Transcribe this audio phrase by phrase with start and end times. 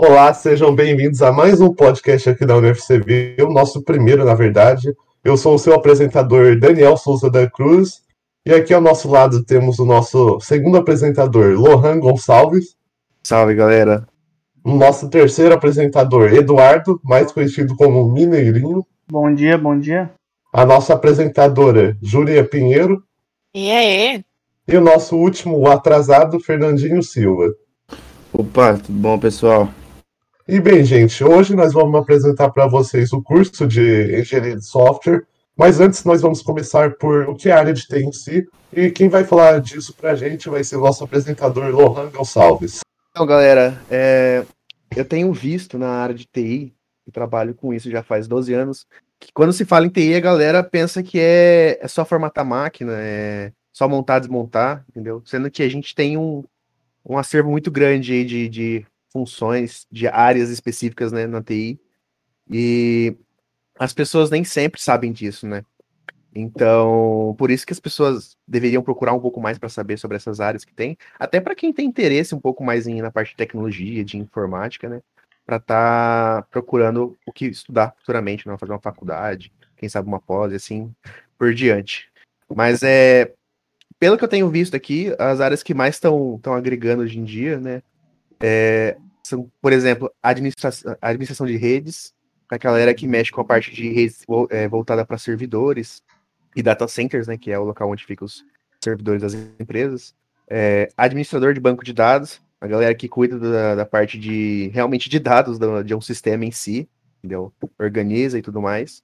[0.00, 4.94] Olá, sejam bem-vindos a mais um podcast aqui da UniFCV, o nosso primeiro, na verdade.
[5.24, 8.04] Eu sou o seu apresentador Daniel Souza da Cruz,
[8.46, 12.76] e aqui ao nosso lado temos o nosso segundo apresentador, Lohan Gonçalves.
[13.24, 14.06] Salve, galera.
[14.62, 18.86] O nosso terceiro apresentador, Eduardo, mais conhecido como Mineirinho.
[19.10, 20.12] Bom dia, bom dia.
[20.52, 23.02] A nossa apresentadora, Júlia Pinheiro.
[23.52, 24.24] E aí?
[24.68, 27.52] E o nosso último o atrasado, Fernandinho Silva.
[28.32, 29.68] Opa, tudo bom, pessoal?
[30.50, 35.26] E bem, gente, hoje nós vamos apresentar para vocês o curso de Engenharia de Software,
[35.54, 38.48] mas antes nós vamos começar por o que é a área de TI em si,
[38.72, 42.80] e quem vai falar disso para a gente vai ser o nosso apresentador Lohan Gonçalves.
[43.10, 44.42] Então, galera, é...
[44.96, 46.74] eu tenho visto na área de TI,
[47.06, 48.86] e trabalho com isso já faz 12 anos,
[49.20, 52.94] que quando se fala em TI, a galera pensa que é, é só formatar máquina,
[52.96, 55.20] é só montar, desmontar, entendeu?
[55.26, 56.42] Sendo que a gente tem um,
[57.04, 58.86] um acervo muito grande de, de
[59.18, 61.80] funções, de áreas específicas né, na TI.
[62.50, 63.16] E
[63.78, 65.62] as pessoas nem sempre sabem disso, né?
[66.34, 70.40] Então, por isso que as pessoas deveriam procurar um pouco mais para saber sobre essas
[70.40, 73.36] áreas que tem, até para quem tem interesse um pouco mais em, na parte de
[73.36, 75.00] tecnologia, de informática, né?
[75.44, 78.56] Para estar tá procurando o que estudar futuramente, né?
[78.56, 80.94] fazer uma faculdade, quem sabe uma pós, assim
[81.36, 82.08] por diante.
[82.54, 83.32] Mas é,
[83.98, 87.58] pelo que eu tenho visto aqui, as áreas que mais estão agregando hoje em dia,
[87.58, 87.82] né,
[88.40, 88.96] é,
[89.28, 92.14] são, por exemplo, administração, administração de redes,
[92.50, 96.02] a galera que mexe com a parte de redes é, voltada para servidores
[96.56, 98.44] e data centers, né, que é o local onde ficam os
[98.82, 100.14] servidores das empresas.
[100.48, 105.08] É, administrador de banco de dados, a galera que cuida da, da parte de realmente
[105.08, 107.52] de dados do, de um sistema em si, entendeu?
[107.78, 109.02] Organiza e tudo mais.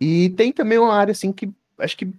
[0.00, 2.10] E tem também uma área assim que acho que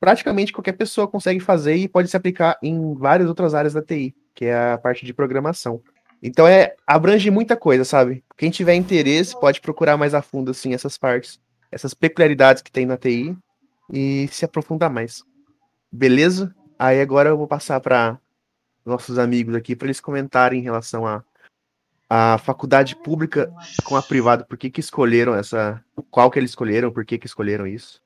[0.00, 4.14] praticamente qualquer pessoa consegue fazer e pode se aplicar em várias outras áreas da TI,
[4.34, 5.82] que é a parte de programação.
[6.22, 8.24] Então é abrange muita coisa, sabe?
[8.36, 12.86] Quem tiver interesse pode procurar mais a fundo assim essas partes, essas peculiaridades que tem
[12.86, 13.36] na TI
[13.92, 15.22] e se aprofundar mais.
[15.90, 16.54] Beleza?
[16.78, 18.18] Aí agora eu vou passar para
[18.84, 21.22] nossos amigos aqui para eles comentarem em relação a
[22.08, 23.52] a faculdade pública
[23.84, 27.26] com a privada, por que que escolheram essa, qual que eles escolheram, por que que
[27.26, 28.00] escolheram isso?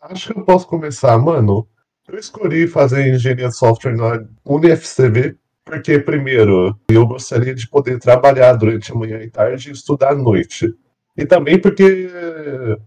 [0.00, 1.68] Acho que eu posso começar, mano.
[2.06, 5.36] Eu escolhi fazer engenharia de software na UniFCV
[5.68, 10.14] porque, primeiro, eu gostaria de poder trabalhar durante a manhã e tarde e estudar à
[10.14, 10.72] noite.
[11.14, 12.08] E também porque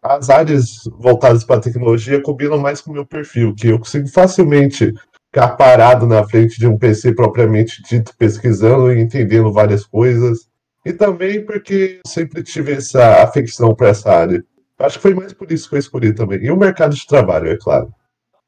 [0.02, 4.08] as áreas voltadas para a tecnologia combinam mais com o meu perfil, que eu consigo
[4.08, 4.94] facilmente
[5.32, 10.40] ficar parado na frente de um PC propriamente dito, pesquisando e entendendo várias coisas.
[10.84, 14.44] E também porque sempre tive essa afecção para essa área.
[14.80, 16.44] Acho que foi mais por isso que eu escolhi também.
[16.44, 17.94] E o mercado de trabalho, é claro.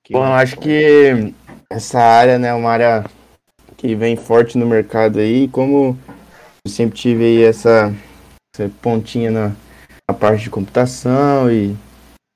[0.10, 1.34] Bom, acho que
[1.70, 3.06] essa área, né, é uma área
[3.84, 5.50] que vem forte no mercado aí.
[5.50, 5.98] Como
[6.66, 7.94] eu sempre tive aí essa,
[8.56, 9.52] essa pontinha na,
[10.10, 11.76] na parte de computação e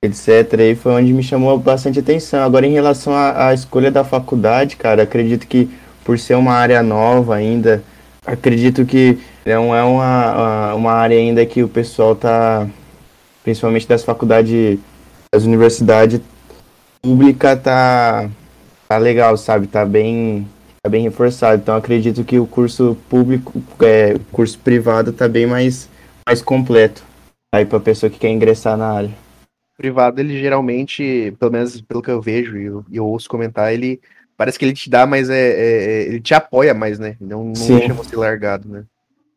[0.03, 0.59] etc.
[0.59, 2.43] Aí foi onde me chamou bastante atenção.
[2.43, 5.69] Agora, em relação à, escolha da faculdade, cara, acredito que
[6.03, 7.81] por ser uma área nova ainda,
[8.25, 12.67] acredito que não é uma, uma área ainda que o pessoal tá
[13.41, 14.77] principalmente das faculdades,
[15.33, 16.19] das universidades
[17.01, 18.29] públicas, tá,
[18.89, 19.67] tá legal, sabe?
[19.67, 20.45] Tá bem,
[20.87, 21.61] tá bem reforçado.
[21.61, 25.89] Então acredito que o curso público, é, curso privado tá bem mais,
[26.25, 27.03] mais completo
[27.53, 29.11] aí para pessoa que quer ingressar na área.
[29.77, 34.01] Privado, ele geralmente, pelo menos pelo que eu vejo e eu, eu, ouço comentar, ele
[34.35, 37.15] parece que ele te dá, mas é, é, é ele te apoia mais, né?
[37.21, 38.83] Não, não deixa você largado, né?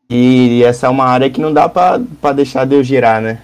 [0.09, 1.99] E essa é uma área que não dá para
[2.35, 3.43] deixar de eu girar, né?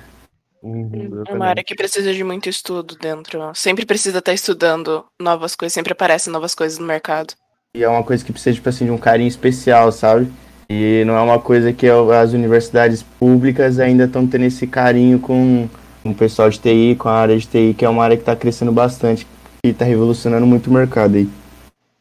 [0.63, 3.55] Uhum, é uma área que precisa de muito estudo dentro.
[3.55, 7.35] Sempre precisa estar estudando novas coisas, sempre aparecem novas coisas no mercado.
[7.77, 10.33] E é uma coisa que precisa, tipo assim, de um carinho especial, sabe?
[10.67, 15.69] E não é uma coisa que as universidades públicas ainda estão tendo esse carinho com,
[16.03, 18.35] o pessoal de TI, com a área de TI, que é uma área que está
[18.35, 19.27] crescendo bastante
[19.63, 21.29] e está revolucionando muito o mercado aí.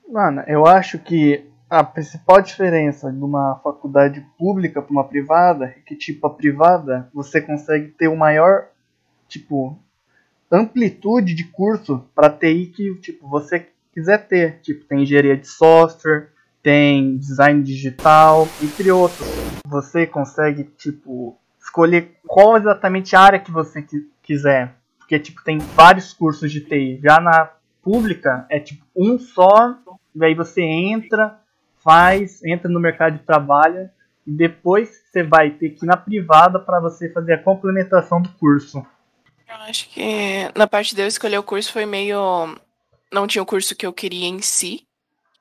[0.10, 5.82] Mano, eu acho que a principal diferença de uma faculdade pública para uma privada é
[5.86, 8.68] que, tipo, a privada você consegue ter o maior,
[9.28, 9.78] tipo,
[10.50, 14.60] amplitude de curso para TI que, tipo, você quiser ter.
[14.62, 16.30] Tipo, tem engenharia de software,
[16.62, 19.28] tem design digital, entre outros.
[19.66, 23.84] Você consegue, tipo, escolher qual exatamente a área que você
[24.22, 24.76] quiser.
[25.00, 27.00] Porque, tipo, tem vários cursos de TI.
[27.02, 27.50] Já na
[27.82, 29.76] pública, é, tipo, um só,
[30.14, 31.40] e aí você entra
[31.86, 33.88] faz, entra no mercado de trabalho
[34.26, 38.30] e depois você vai ter que ir na privada para você fazer a complementação do
[38.30, 38.84] curso.
[39.48, 42.58] Eu acho que na parte de eu escolher o curso foi meio.
[43.16, 44.86] Não tinha o curso que eu queria em si,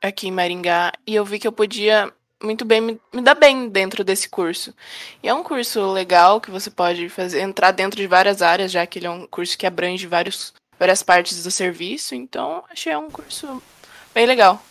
[0.01, 3.69] aqui em Maringá, e eu vi que eu podia muito bem, me, me dá bem
[3.69, 4.73] dentro desse curso.
[5.21, 8.87] E é um curso legal que você pode fazer, entrar dentro de várias áreas, já
[8.87, 12.15] que ele é um curso que abrange vários, várias partes do serviço.
[12.15, 13.61] Então, achei um curso
[14.15, 14.63] bem legal.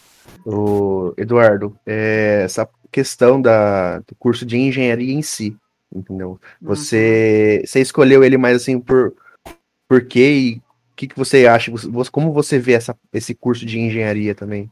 [0.45, 5.57] O Eduardo, é, essa questão da, do curso de engenharia em si,
[5.93, 6.39] entendeu?
[6.61, 7.67] Você, uhum.
[7.67, 9.13] você escolheu ele mais assim por,
[9.89, 10.61] por quê e
[10.95, 11.71] que, que você acha?
[12.11, 14.71] Como você vê essa, esse curso de engenharia também?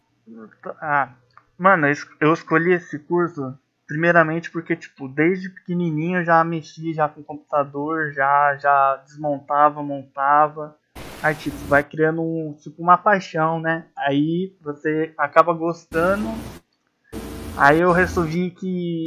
[0.80, 1.10] Ah,
[1.58, 1.88] mano,
[2.20, 3.58] eu escolhi esse curso
[3.88, 10.78] primeiramente porque, tipo, desde pequenininho eu já mexia já com computador, já, já desmontava, montava.
[11.22, 13.86] Aí, tipo, vai criando um, tipo, uma paixão, né?
[13.98, 16.26] Aí você acaba gostando.
[17.58, 19.06] Aí eu resolvi que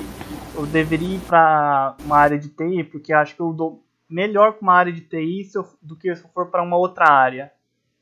[0.55, 4.63] eu deveria ir para uma área de TI, porque acho que eu dou melhor com
[4.63, 7.53] uma área de TI eu, do que se eu for para uma outra área.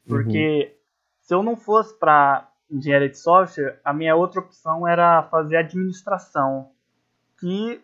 [0.06, 0.78] Porque uhum.
[1.20, 6.70] se eu não fosse para engenharia de software, a minha outra opção era fazer administração,
[7.38, 7.81] que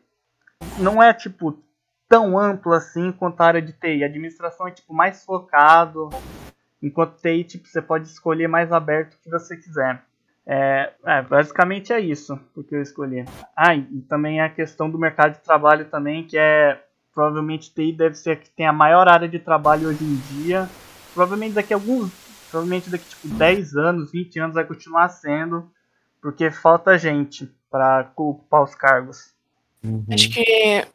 [0.79, 1.63] não é tipo
[2.09, 4.03] tão amplo assim quanto a área de TI.
[4.03, 6.09] A administração é tipo mais focado,
[6.83, 10.03] enquanto TI tipo você pode escolher mais aberto o que você quiser.
[10.51, 13.23] É, é, basicamente é isso porque eu escolhi.
[13.55, 16.83] Ah, e também a questão do mercado de trabalho também, que é
[17.19, 20.71] provavelmente TI deve ser a que tem a maior área de trabalho hoje em dia.
[21.13, 22.13] Provavelmente daqui a alguns,
[22.49, 25.69] provavelmente daqui tipo 10 anos, 20 anos vai continuar sendo,
[26.23, 29.35] porque falta gente para ocupar os cargos.
[29.83, 30.07] Uhum.
[30.13, 30.87] Acho que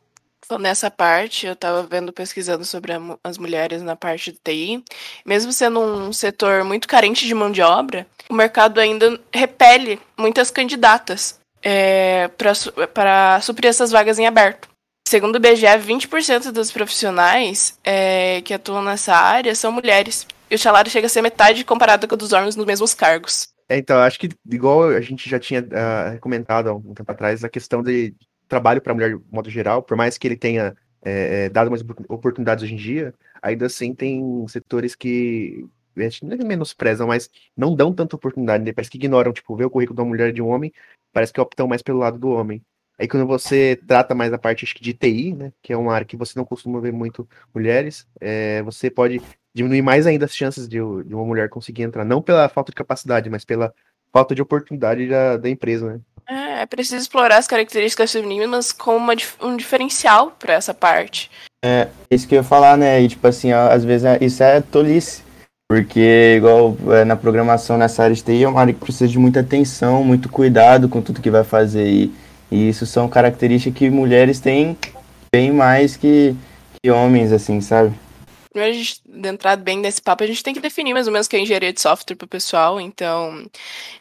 [0.61, 4.81] nessa parte, eu estava vendo, pesquisando sobre a, as mulheres na parte de TI,
[5.25, 10.49] mesmo sendo um setor muito carente de mão de obra, o mercado ainda repele muitas
[10.49, 12.29] candidatas é,
[12.93, 14.72] para suprir essas vagas em aberto.
[15.13, 20.25] Segundo o BGE, 20% dos profissionais é, que atuam nessa área são mulheres.
[20.49, 23.53] E o salário chega a ser metade comparado com o dos homens nos mesmos cargos.
[23.69, 27.43] É, então, acho que, igual a gente já tinha uh, comentado há um tempo atrás,
[27.43, 28.15] a questão de
[28.47, 31.83] trabalho para a mulher de modo geral, por mais que ele tenha é, dado mais
[32.09, 35.63] oportunidades hoje em dia, ainda assim tem setores que
[35.95, 38.73] a não é menosprezam, mas não dão tanta oportunidade, né?
[38.73, 40.73] parece que ignoram, tipo, ver o currículo de uma mulher e de um homem,
[41.11, 42.63] parece que optam mais pelo lado do homem.
[42.99, 45.93] Aí quando você trata mais a parte acho que de TI, né, que é uma
[45.93, 49.21] área que você não costuma ver muito mulheres, é, você pode
[49.53, 52.75] diminuir mais ainda as chances de, de, uma mulher conseguir entrar, não pela falta de
[52.75, 53.73] capacidade, mas pela
[54.11, 55.99] falta de oportunidade da, da empresa, né?
[56.27, 61.29] É, é preciso explorar as características femininas como uma, um diferencial para essa parte.
[61.63, 63.01] É, isso que eu ia falar, né?
[63.01, 65.23] E, tipo assim, às vezes é, isso é tolice.
[65.69, 69.17] Porque, igual é, na programação nessa área de TI, é uma área que precisa de
[69.17, 71.87] muita atenção, muito cuidado com tudo que vai fazer.
[71.87, 72.13] E,
[72.53, 74.77] e isso são características que mulheres têm
[75.33, 76.35] bem mais que,
[76.81, 77.93] que homens, assim, sabe?
[78.53, 81.25] primeiro a gente entrar bem nesse papo, a gente tem que definir mais ou menos
[81.25, 82.79] o que é engenharia de software para o pessoal.
[82.79, 83.43] Então,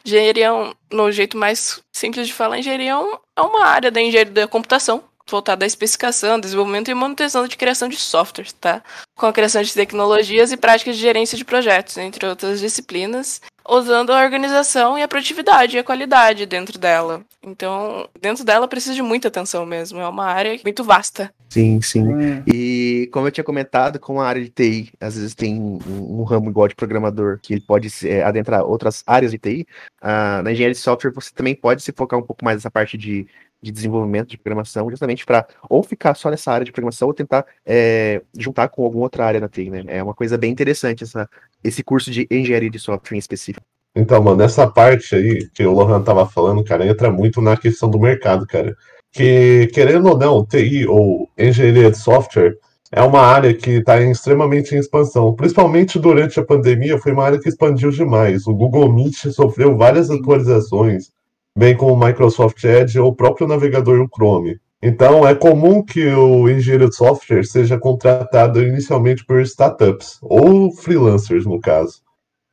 [0.05, 0.51] engenharia,
[0.91, 5.03] no jeito mais simples de falar, engenharia é, é uma área da engenharia da computação,
[5.33, 8.83] voltada à especificação, desenvolvimento e manutenção de criação de software, tá?
[9.15, 14.11] Com a criação de tecnologias e práticas de gerência de projetos, entre outras disciplinas usando
[14.11, 17.21] a organização e a produtividade e a qualidade dentro dela.
[17.41, 19.99] Então, dentro dela precisa de muita atenção mesmo.
[19.99, 21.33] É uma área muito vasta.
[21.49, 22.03] Sim, sim.
[22.03, 22.43] Hum.
[22.47, 26.23] E como eu tinha comentado, com a área de TI, às vezes tem um, um
[26.23, 29.67] ramo igual de programador que ele pode é, adentrar outras áreas de TI.
[30.01, 32.97] Uh, na engenharia de software, você também pode se focar um pouco mais nessa parte
[32.97, 33.27] de
[33.63, 37.45] de desenvolvimento de programação, justamente para ou ficar só nessa área de programação ou tentar
[37.65, 39.83] é, juntar com alguma outra área da TI, né?
[39.87, 41.29] É uma coisa bem interessante essa,
[41.63, 43.65] esse curso de engenharia de software em específico.
[43.95, 47.89] Então, mano, nessa parte aí que o Lohan tava falando, cara, entra muito na questão
[47.89, 48.75] do mercado, cara.
[49.11, 52.57] Que, querendo ou não, TI ou engenharia de software
[52.91, 55.33] é uma área que está extremamente em expansão.
[55.35, 58.45] Principalmente durante a pandemia, foi uma área que expandiu demais.
[58.45, 61.13] O Google Meet sofreu várias atualizações
[61.57, 64.59] bem como o Microsoft Edge ou o próprio navegador Chrome.
[64.81, 71.45] Então, é comum que o engenheiro de software seja contratado inicialmente por startups, ou freelancers,
[71.45, 72.01] no caso.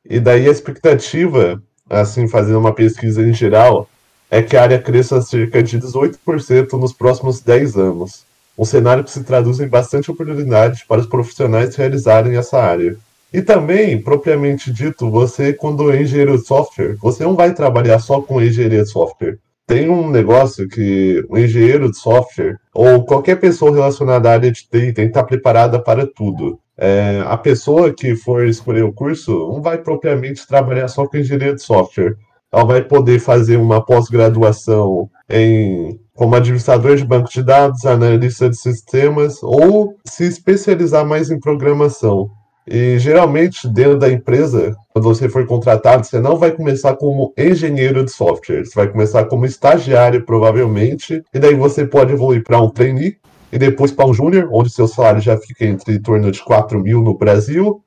[0.05, 3.89] E daí a expectativa, assim, fazendo uma pesquisa em geral,
[4.29, 8.23] é que a área cresça cerca de 18% nos próximos 10 anos.
[8.57, 12.95] Um cenário que se traduz em bastante oportunidade para os profissionais realizarem essa área.
[13.33, 18.21] E também, propriamente dito, você, quando é engenheiro de software, você não vai trabalhar só
[18.21, 19.37] com engenharia de software.
[19.65, 24.67] Tem um negócio que o engenheiro de software, ou qualquer pessoa relacionada à área de
[24.67, 26.59] TI, tem que estar preparada para tudo.
[26.77, 31.55] É, a pessoa que for escolher o curso não vai propriamente trabalhar só com engenharia
[31.55, 32.15] de software.
[32.51, 38.57] Ela vai poder fazer uma pós-graduação em como administrador de banco de dados, analista de
[38.57, 42.29] sistemas, ou se especializar mais em programação.
[42.73, 48.05] E geralmente, dentro da empresa, quando você for contratado, você não vai começar como engenheiro
[48.05, 48.63] de software.
[48.63, 51.21] Você vai começar como estagiário, provavelmente.
[51.33, 53.17] E daí você pode evoluir para um trainee
[53.51, 56.79] e depois para um júnior, onde seu salário já fica entre em torno de 4
[56.79, 57.83] mil no Brasil.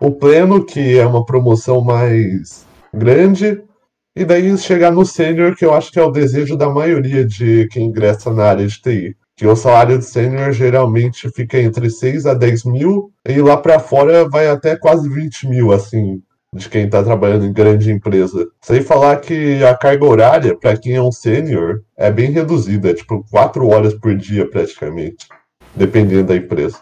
[0.00, 2.64] O pleno, que é uma promoção mais
[2.94, 3.60] grande.
[4.14, 7.66] E daí chegar no sênior, que eu acho que é o desejo da maioria de
[7.72, 12.26] quem ingressa na área de TI que o salário de sênior geralmente fica entre 6
[12.26, 16.20] a 10 mil, e lá para fora vai até quase 20 mil, assim,
[16.52, 18.48] de quem está trabalhando em grande empresa.
[18.60, 22.94] Sem falar que a carga horária, para quem é um sênior, é bem reduzida, é
[22.94, 25.28] tipo 4 horas por dia praticamente,
[25.72, 26.80] dependendo da empresa.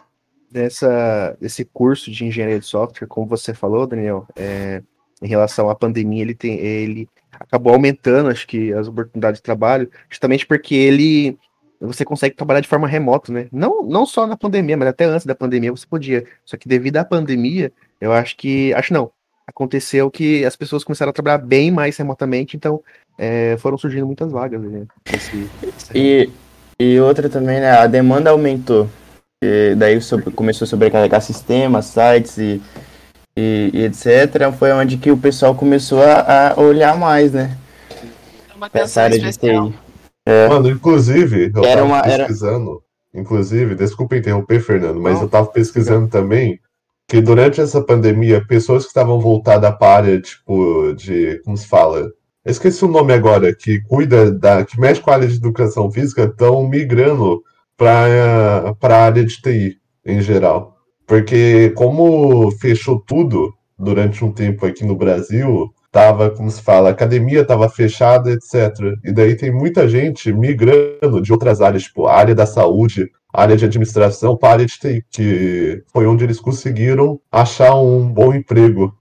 [0.50, 4.82] Nessa, esse curso de engenharia de software, como você falou, Daniel, é,
[5.20, 7.06] em relação à pandemia, ele, tem, ele
[7.38, 11.38] acabou aumentando, acho que, as oportunidades de trabalho, justamente porque ele
[11.80, 13.48] você consegue trabalhar de forma remota, né?
[13.52, 16.24] Não, não só na pandemia, mas até antes da pandemia você podia.
[16.44, 18.72] Só que devido à pandemia, eu acho que.
[18.74, 19.10] Acho não.
[19.46, 22.82] Aconteceu que as pessoas começaram a trabalhar bem mais remotamente, então
[23.16, 24.60] é, foram surgindo muitas vagas.
[24.60, 24.86] Né?
[25.12, 25.90] Esse, esse...
[25.94, 26.30] E,
[26.80, 27.70] e outra também, né?
[27.70, 28.88] A demanda aumentou.
[29.42, 32.60] E daí sobre, começou a sobrecarregar sistemas, sites e,
[33.36, 34.50] e, e, etc.
[34.58, 37.56] Foi onde que o pessoal começou a, a olhar mais, né?
[38.72, 39.85] Essa área de TI.
[40.26, 40.48] É.
[40.48, 42.82] Mano, inclusive, eu era tava uma, pesquisando.
[43.14, 43.22] Era...
[43.22, 45.22] Inclusive, desculpa interromper, Fernando, mas Não.
[45.22, 46.60] eu tava pesquisando também
[47.08, 51.40] que durante essa pandemia, pessoas que estavam voltadas para a área, tipo, de.
[51.44, 52.00] Como se fala?
[52.44, 54.64] Eu esqueci o nome agora, que cuida da.
[54.64, 57.42] que mexe com a área de educação física, estão migrando
[57.76, 60.76] para a área de TI em geral.
[61.06, 66.92] Porque como fechou tudo durante um tempo aqui no Brasil, tava, como se fala, a
[66.92, 68.98] academia estava fechada, etc.
[69.02, 73.56] E daí tem muita gente migrando de outras áreas, tipo a área da saúde, área
[73.56, 78.34] de administração para a área de TI, que foi onde eles conseguiram achar um bom
[78.34, 78.94] emprego.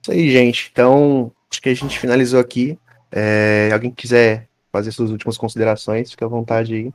[0.00, 0.70] Isso aí, gente.
[0.70, 2.78] Então, acho que a gente finalizou aqui.
[3.10, 6.92] É, alguém quiser fazer suas últimas considerações, fique à vontade aí.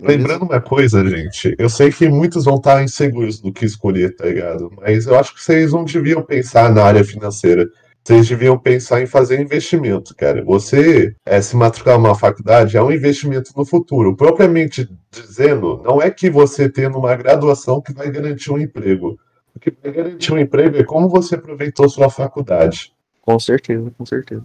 [0.00, 4.24] Lembrando uma coisa, gente, eu sei que muitos vão estar inseguros do que escolher, tá
[4.24, 4.72] ligado?
[4.80, 7.68] Mas eu acho que vocês não deviam pensar na área financeira
[8.10, 10.44] vocês deviam pensar em fazer investimento, cara.
[10.44, 14.16] Você é, se matricular numa faculdade é um investimento no futuro.
[14.16, 19.16] Propriamente dizendo, não é que você tendo uma graduação que vai garantir um emprego.
[19.54, 22.92] O que vai garantir um emprego é como você aproveitou sua faculdade.
[23.22, 24.44] Com certeza, com certeza.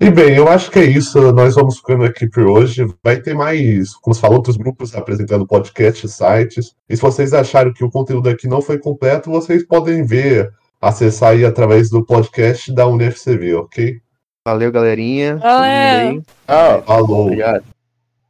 [0.00, 1.32] E bem, eu acho que é isso.
[1.32, 2.86] Nós vamos ficando aqui por hoje.
[3.04, 6.74] Vai ter mais, como se falou, outros grupos apresentando podcast, sites.
[6.88, 10.50] E se vocês acharam que o conteúdo aqui não foi completo, vocês podem ver
[10.82, 14.00] acessar aí através do podcast da UniFCV, ok?
[14.44, 15.36] Valeu, galerinha.
[15.36, 16.22] Valeu.
[16.48, 17.26] Ah, falou.
[17.26, 17.64] Obrigado.